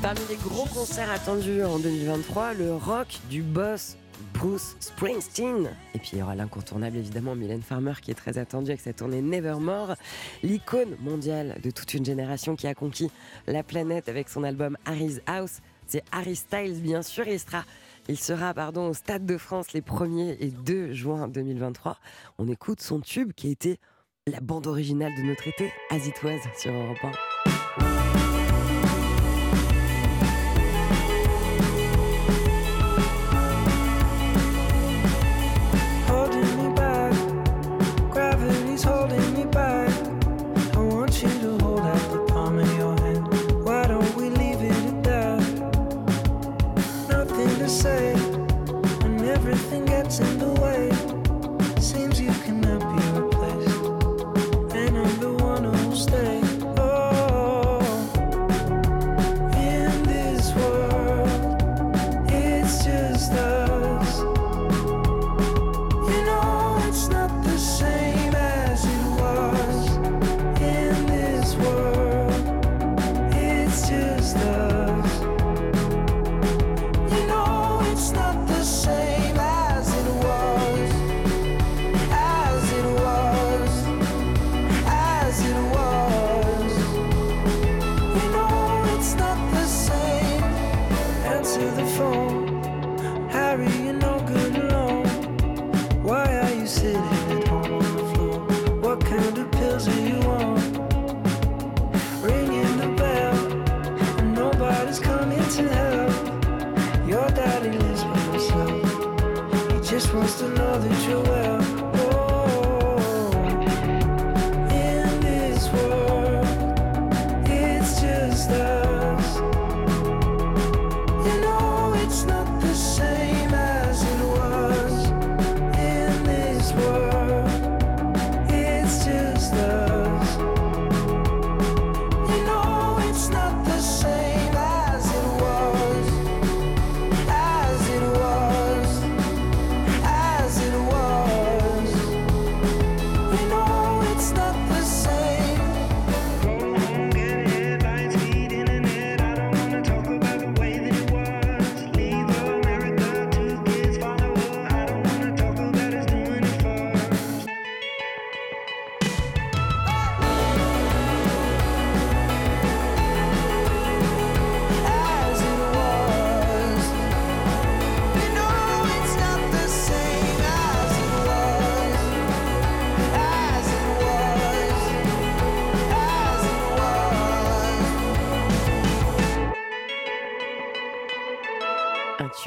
[0.01, 3.97] Parmi les gros concerts attendus en 2023, le rock du boss
[4.33, 5.69] Bruce Springsteen.
[5.93, 8.93] Et puis il y aura l'incontournable évidemment Mylène Farmer qui est très attendue avec sa
[8.93, 9.95] tournée Nevermore,
[10.43, 13.11] l'icône mondiale de toute une génération qui a conquis
[13.47, 15.59] la planète avec son album Harry's House.
[15.87, 17.65] C'est Harry Styles bien sûr, il sera,
[18.07, 21.97] il sera au Stade de France les 1er et 2 juin 2023.
[22.37, 23.79] On écoute son tube qui a été
[24.27, 26.97] la bande originale de notre été, As It Was sur Europe
[27.45, 27.56] 1.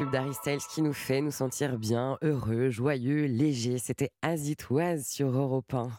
[0.01, 0.31] Tube d'Harry
[0.73, 3.77] qui nous fait nous sentir bien, heureux, joyeux, léger.
[3.77, 5.91] C'était As It Was sur Europe 1.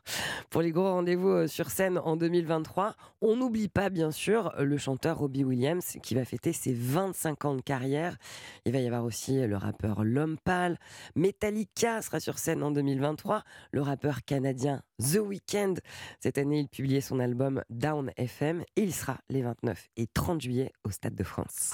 [0.51, 4.77] Pour les gros rendez-vous euh, sur scène en 2023, on n'oublie pas bien sûr le
[4.77, 8.17] chanteur Robbie Williams qui va fêter ses 25 ans de carrière.
[8.65, 10.79] Il va y avoir aussi le rappeur L'Homme Pâle.
[11.15, 13.45] Metallica sera sur scène en 2023.
[13.71, 15.75] Le rappeur canadien The Weeknd.
[16.19, 20.41] Cette année, il publiait son album Down FM et il sera les 29 et 30
[20.41, 21.71] juillet au Stade de France.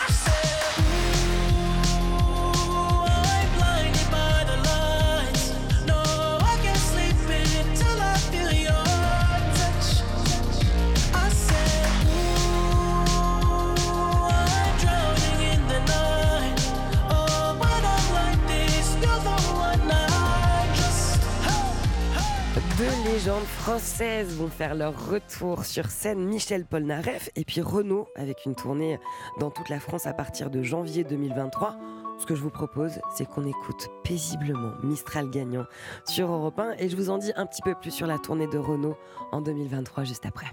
[23.19, 26.25] Légendes françaises vont faire leur retour sur scène.
[26.25, 29.01] Michel Polnareff et puis Renaud avec une tournée
[29.41, 31.77] dans toute la France à partir de janvier 2023.
[32.21, 35.65] Ce que je vous propose, c'est qu'on écoute paisiblement Mistral gagnant
[36.05, 38.47] sur Europe 1 et je vous en dis un petit peu plus sur la tournée
[38.47, 38.97] de Renaud
[39.33, 40.47] en 2023 juste après.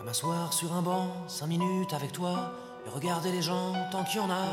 [0.00, 2.50] À m'asseoir sur un banc, cinq minutes avec toi,
[2.84, 4.44] et regarder les gens tant qu'il y en a.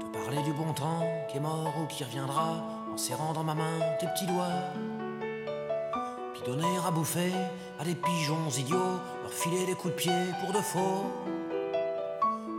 [0.00, 3.54] Te parler du bon temps qui est mort ou qui reviendra, en serrant dans ma
[3.54, 4.50] main tes petits doigts.
[6.44, 7.32] Donner à bouffer
[7.78, 11.06] à des pigeons idiots, leur filer des coups de pied pour de faux.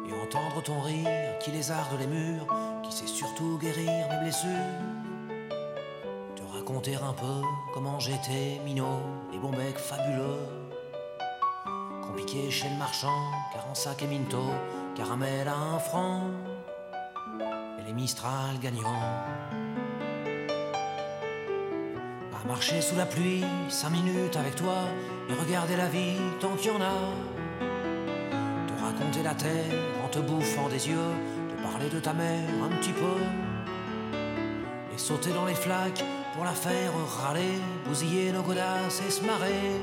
[0.07, 2.47] Et entendre ton rire qui lézarde les murs,
[2.83, 4.49] qui sait surtout guérir mes blessures.
[6.35, 7.41] Te raconter un peu
[7.73, 9.01] comment j'étais minot
[9.33, 10.47] et bon bec fabuleux.
[12.07, 14.43] Compliqué chez le marchand, car en sac et minto,
[14.95, 16.21] caramel à un franc.
[17.79, 19.62] Et les Mistral gagnants.
[22.47, 24.83] Marcher sous la pluie, cinq minutes avec toi,
[25.29, 26.93] et regarder la vie tant qu'il y en a.
[28.67, 29.73] Te raconter la terre
[30.03, 31.13] en te bouffant des yeux,
[31.55, 34.17] de parler de ta mère un petit peu,
[34.93, 36.03] et sauter dans les flaques
[36.35, 36.91] pour la faire
[37.21, 39.79] râler, bousiller nos godasses et se marrer,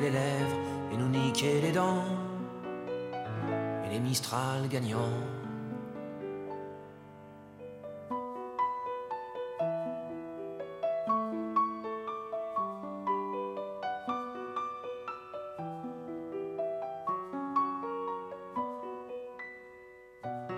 [0.00, 0.56] les lèvres
[0.92, 2.04] et nous niquaient les dents
[3.84, 4.98] et les Mistral gagnants.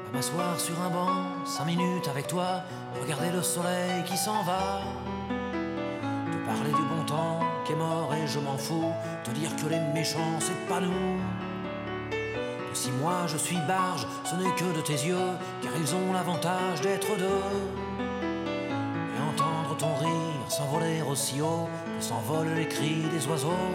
[0.06, 2.62] À m'asseoir sur un banc, cinq minutes avec toi,
[3.00, 4.82] regarder le soleil qui s'en va.
[7.74, 8.92] Mort et je m'en fous,
[9.24, 11.20] te dire que les méchants c'est pas nous.
[12.74, 16.80] Si moi je suis barge, ce n'est que de tes yeux, car ils ont l'avantage
[16.80, 17.44] d'être deux.
[19.14, 21.68] Et entendre ton rire s'envoler aussi haut
[21.98, 23.68] que s'envolent les cris des oiseaux.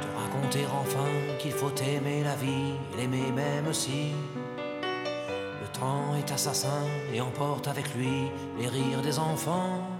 [0.00, 4.12] Te raconter enfin qu'il faut aimer la vie l'aimer même si
[5.60, 6.82] le temps est assassin
[7.12, 9.95] et emporte avec lui les rires des enfants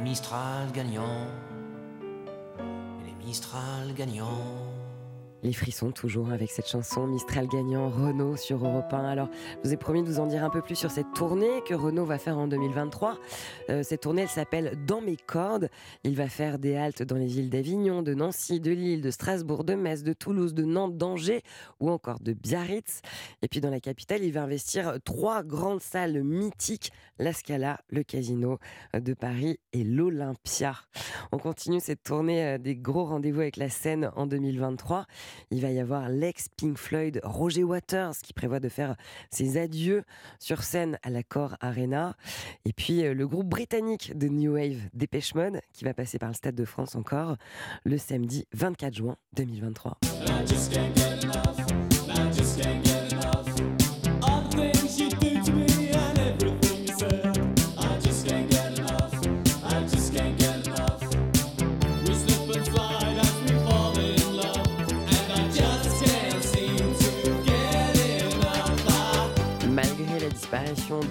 [0.00, 1.28] les Mistral gagnants.
[3.04, 4.69] Les Mistral gagnants.
[5.42, 9.04] Les frissons toujours avec cette chanson Mistral gagnant Renault sur Europe 1.
[9.04, 11.62] Alors, je vous ai promis de vous en dire un peu plus sur cette tournée
[11.66, 13.18] que Renault va faire en 2023.
[13.70, 15.70] Euh, cette tournée, elle s'appelle Dans mes cordes.
[16.04, 19.64] Il va faire des haltes dans les villes d'Avignon, de Nancy, de Lille, de Strasbourg,
[19.64, 21.42] de Metz, de Toulouse, de Nantes, d'Angers
[21.80, 23.00] ou encore de Biarritz.
[23.40, 28.02] Et puis dans la capitale, il va investir trois grandes salles mythiques, la Scala, le
[28.02, 28.58] Casino
[28.92, 30.74] de Paris et l'Olympia.
[31.32, 35.06] On continue cette tournée euh, des gros rendez-vous avec la scène en 2023.
[35.50, 38.96] Il va y avoir l'ex Pink Floyd Roger Waters qui prévoit de faire
[39.30, 40.04] ses adieux
[40.38, 42.16] sur scène à l'accord Arena.
[42.64, 46.28] Et puis euh, le groupe britannique de New Wave Dépêche Mode qui va passer par
[46.28, 47.36] le Stade de France encore
[47.84, 49.98] le samedi 24 juin 2023.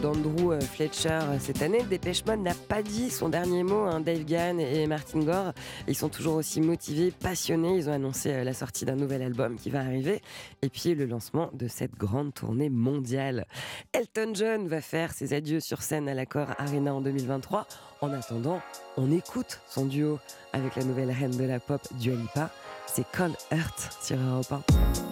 [0.01, 3.82] d'Andrew euh, Fletcher euh, cette année, Dépêche n'a pas dit son dernier mot.
[3.82, 3.99] hein.
[3.99, 5.51] Dave Gann et Martin Gore,
[5.88, 7.76] ils sont toujours aussi motivés, passionnés.
[7.76, 10.22] Ils ont annoncé euh, la sortie d'un nouvel album qui va arriver
[10.62, 13.45] et puis le lancement de cette grande tournée mondiale.
[13.91, 17.68] Elton John va faire ses adieux sur scène à l'accord Arena en 2023.
[18.01, 18.62] En attendant,
[18.95, 20.20] on écoute son duo
[20.53, 22.49] avec la nouvelle reine de la pop, Dua Lipa.
[22.88, 25.09] C'est Cold Heart sur Europe 1.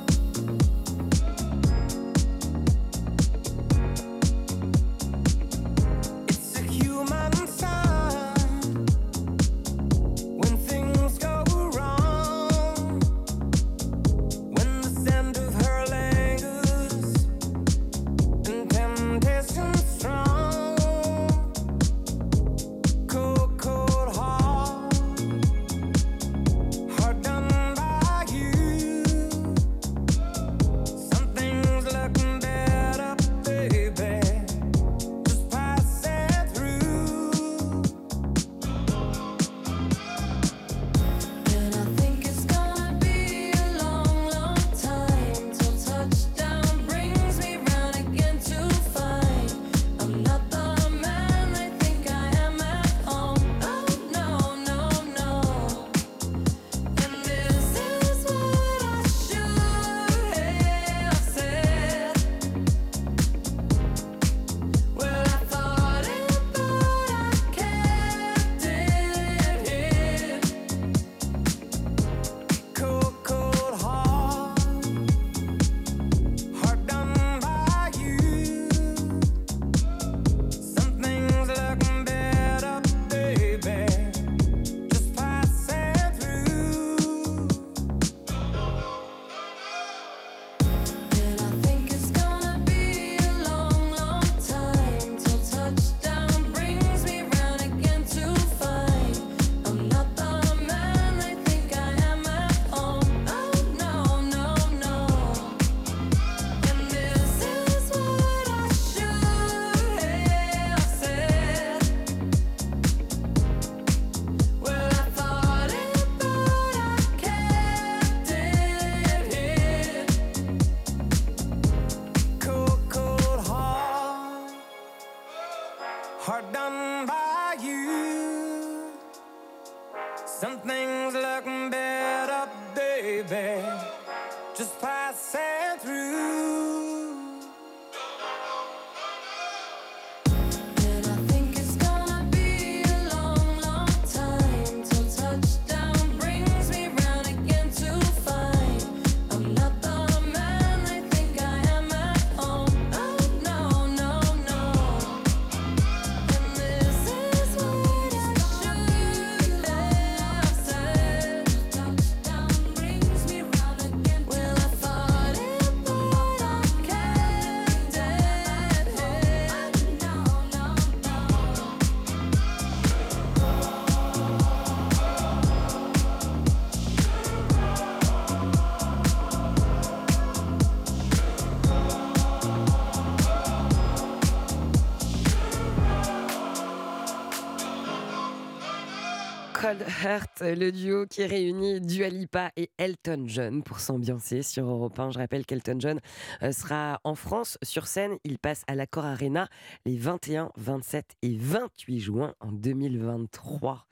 [189.68, 194.98] Cold Heart, le duo qui réunit Dua Lipa et Elton John pour s'ambiancer sur Europe
[194.98, 195.12] 1.
[195.12, 196.00] Je rappelle qu'Elton John
[196.42, 198.18] euh, sera en France sur scène.
[198.24, 199.50] Il passe à l'Accor Arena
[199.86, 203.86] les 21, 27 et 28 juin en 2023.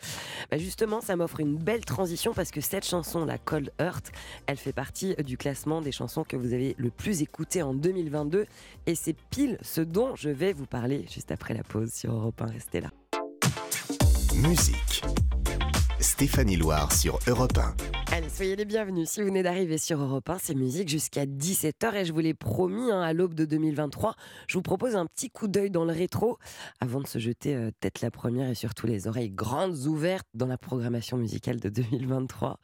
[0.50, 4.14] Bah justement, ça m'offre une belle transition parce que cette chanson, la Cold Heart,
[4.48, 8.46] elle fait partie du classement des chansons que vous avez le plus écoutées en 2022
[8.86, 12.42] et c'est pile ce dont je vais vous parler juste après la pause sur Europe
[12.42, 12.46] 1.
[12.46, 12.92] Restez là.
[14.36, 15.04] Musique.
[16.06, 18.16] Stéphanie Loire sur Europe 1.
[18.16, 19.10] Allez, soyez les bienvenus.
[19.10, 22.36] Si vous venez d'arriver sur Europe 1, c'est musique jusqu'à 17h et je vous l'ai
[22.36, 24.14] promis hein, à l'aube de 2023.
[24.48, 26.38] Je vous propose un petit coup d'œil dans le rétro
[26.80, 30.46] avant de se jeter euh, tête la première et surtout les oreilles grandes ouvertes dans
[30.46, 32.60] la programmation musicale de 2023.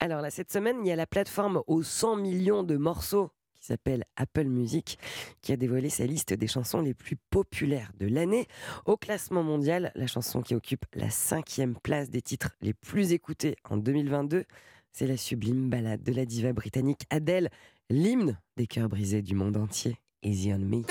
[0.00, 3.30] Alors là, cette semaine, il y a la plateforme aux 100 millions de morceaux
[3.70, 4.98] s'appelle Apple Music,
[5.42, 8.48] qui a dévoilé sa liste des chansons les plus populaires de l'année.
[8.84, 13.54] Au classement mondial, la chanson qui occupe la cinquième place des titres les plus écoutés
[13.68, 14.44] en 2022,
[14.92, 17.48] c'est la sublime ballade de la diva britannique Adele,
[17.90, 20.82] l'hymne des cœurs brisés du monde entier, Easy on Me.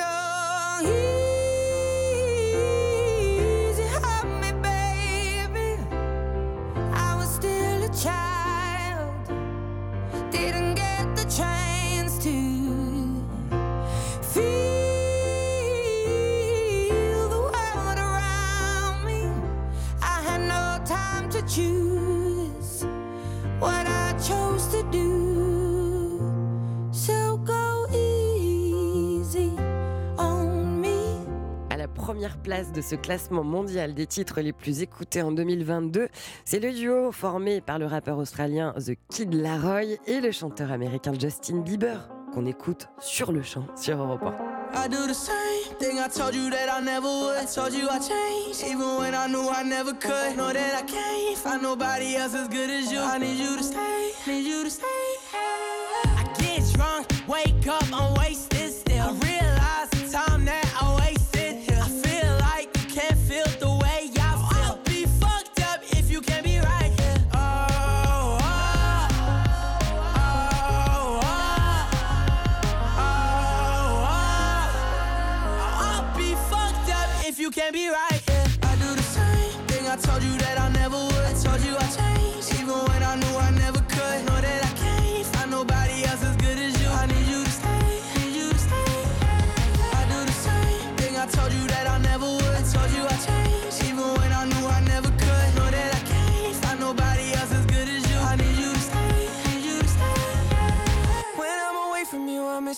[32.39, 36.07] Première place de ce classement mondial des titres les plus écoutés en 2022,
[36.45, 41.13] c'est le duo formé par le rappeur australien The Kid Laroi et le chanteur américain
[41.19, 44.85] Justin Bieber, qu'on écoute sur le champ sur Europe 1.
[44.85, 47.37] I do the same thing I told you that I never would.
[47.37, 50.37] I told you I changed, even when I knew I never could.
[50.37, 52.99] Know that I can't find nobody else as good as you.
[52.99, 54.85] I need you to stay, need you to stay.
[55.33, 58.58] I get drunk, wake up, I'm wasted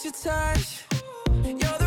[0.03, 0.83] your touch.
[1.43, 1.80] You're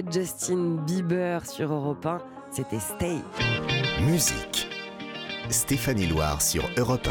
[0.00, 2.18] et Justin Bieber sur Europe 1,
[2.50, 3.16] c'était Stay.
[4.02, 4.68] Musique.
[5.50, 7.08] Stéphanie Loire sur Europe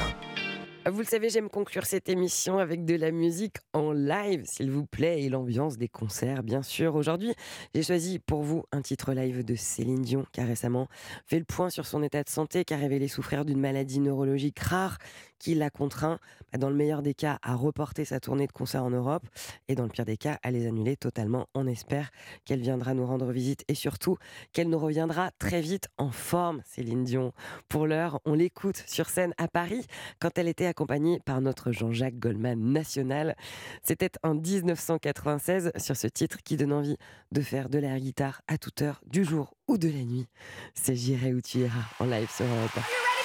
[0.89, 4.85] Vous le savez, j'aime conclure cette émission avec de la musique en live, s'il vous
[4.85, 6.95] plaît, et l'ambiance des concerts, bien sûr.
[6.95, 7.33] Aujourd'hui,
[7.75, 10.87] j'ai choisi pour vous un titre live de Céline Dion, qui a récemment
[11.27, 14.59] fait le point sur son état de santé, qui a révélé souffrir d'une maladie neurologique
[14.59, 14.97] rare
[15.39, 16.19] qui l'a contraint,
[16.51, 19.23] bah, dans le meilleur des cas, à reporter sa tournée de concerts en Europe,
[19.67, 21.47] et dans le pire des cas, à les annuler totalement.
[21.55, 22.11] On espère
[22.45, 24.17] qu'elle viendra nous rendre visite, et surtout
[24.53, 27.33] qu'elle nous reviendra très vite en forme, Céline Dion.
[27.67, 29.85] Pour l'heure, on l'écoute sur scène à Paris,
[30.19, 33.35] quand elle était accompagnée par notre Jean-Jacques Goldman national.
[33.83, 36.97] C'était en 1996 sur ce titre qui donne envie
[37.31, 40.27] de faire de la guitare à toute heure, du jour ou de la nuit.
[40.73, 43.18] C'est J'irai où tu iras en live sur Europe 1.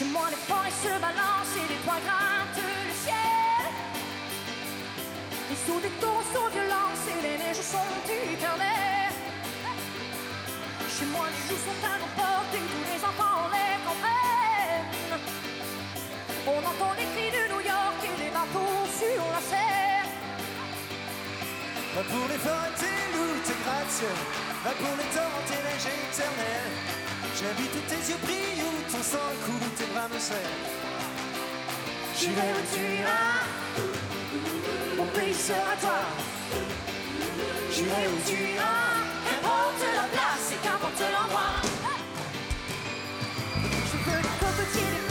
[0.00, 3.72] Chez moi, les forêts se balancent et les toits grattent le ciel.
[5.50, 9.12] Les sauts des taureaux sont violents et les neiges sont éternelles.
[10.88, 15.20] Chez moi, les loups sont à nos portes et tous les enfants les comprennent.
[16.46, 19.40] On entend les cris de New York et les bateaux sur la.
[21.94, 24.49] Va pour les forêts, tes loups, tes gratte-ciel.
[24.62, 26.76] Pour les torrents, éternelles.
[27.34, 30.38] J'habite où tes yeux brillent, où ton sang coule, tes bras me serrent.
[32.18, 33.40] J'irai où tu iras,
[34.98, 36.00] mon pays sera toi.
[37.72, 41.56] J'irai où tu iras, qu'importe la place et qu'importe l'endroit.
[43.64, 45.09] Je veux des cocotiers,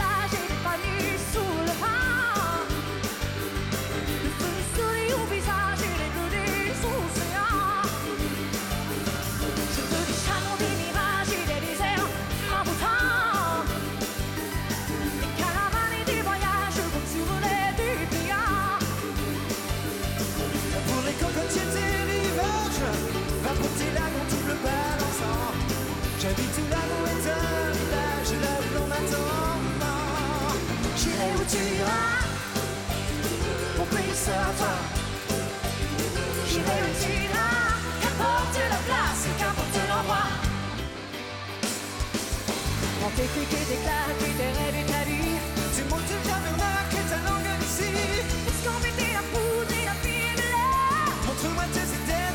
[51.41, 51.85] Montre-moi tes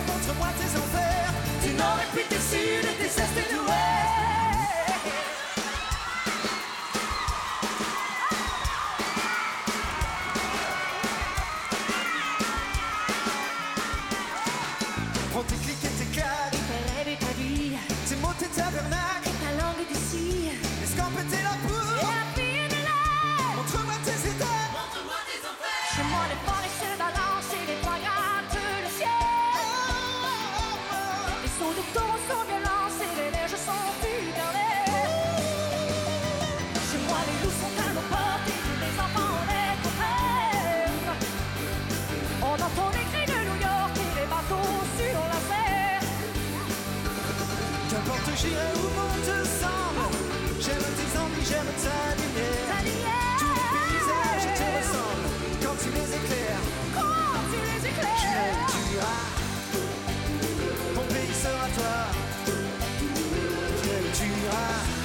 [0.07, 1.33] montre-moi tes enfers.
[1.63, 2.41] Tu n'aurais plus tes
[2.81, 3.93] et tes est et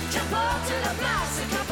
[0.10, 0.16] iras.
[0.16, 1.69] Qu'importe la place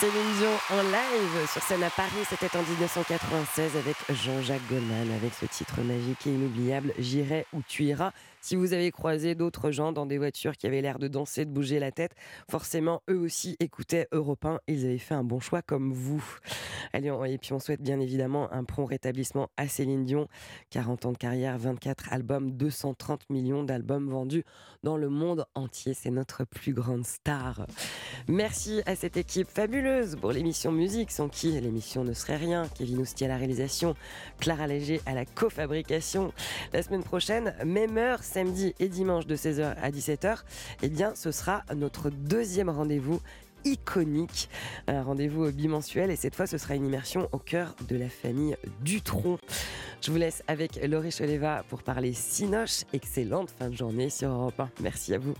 [0.00, 5.34] Céline Dion en live sur scène à Paris, c'était en 1996 avec Jean-Jacques Goldman avec
[5.34, 8.12] ce titre magique et inoubliable J'irai où tu iras.
[8.40, 11.50] Si vous avez croisé d'autres gens dans des voitures qui avaient l'air de danser, de
[11.50, 12.12] bouger la tête,
[12.50, 16.24] forcément eux aussi écoutaient Europe 1, ils avaient fait un bon choix comme vous.
[16.94, 20.28] Allez, et puis on souhaite bien évidemment un prompt rétablissement à Céline Dion,
[20.70, 24.44] 40 ans de carrière, 24 albums, 230 millions d'albums vendus
[24.82, 27.66] dans le monde entier, c'est notre plus grande star.
[28.28, 29.89] Merci à cette équipe fabuleuse
[30.20, 32.66] pour l'émission musique, sans qui l'émission ne serait rien.
[32.76, 33.94] Kevin Ousti à la réalisation,
[34.38, 36.32] Clara Léger à la cofabrication.
[36.72, 40.38] La semaine prochaine, même heure, samedi et dimanche de 16h à 17h,
[40.82, 43.20] eh bien ce sera notre deuxième rendez-vous
[43.64, 44.48] iconique.
[44.86, 48.56] Un rendez-vous bimensuel et cette fois ce sera une immersion au cœur de la famille
[48.82, 49.38] Dutronc.
[50.00, 52.84] Je vous laisse avec Laurie Choleva pour parler Cinoche.
[52.92, 54.70] Excellente fin de journée sur Europe 1.
[54.80, 55.34] Merci à vous.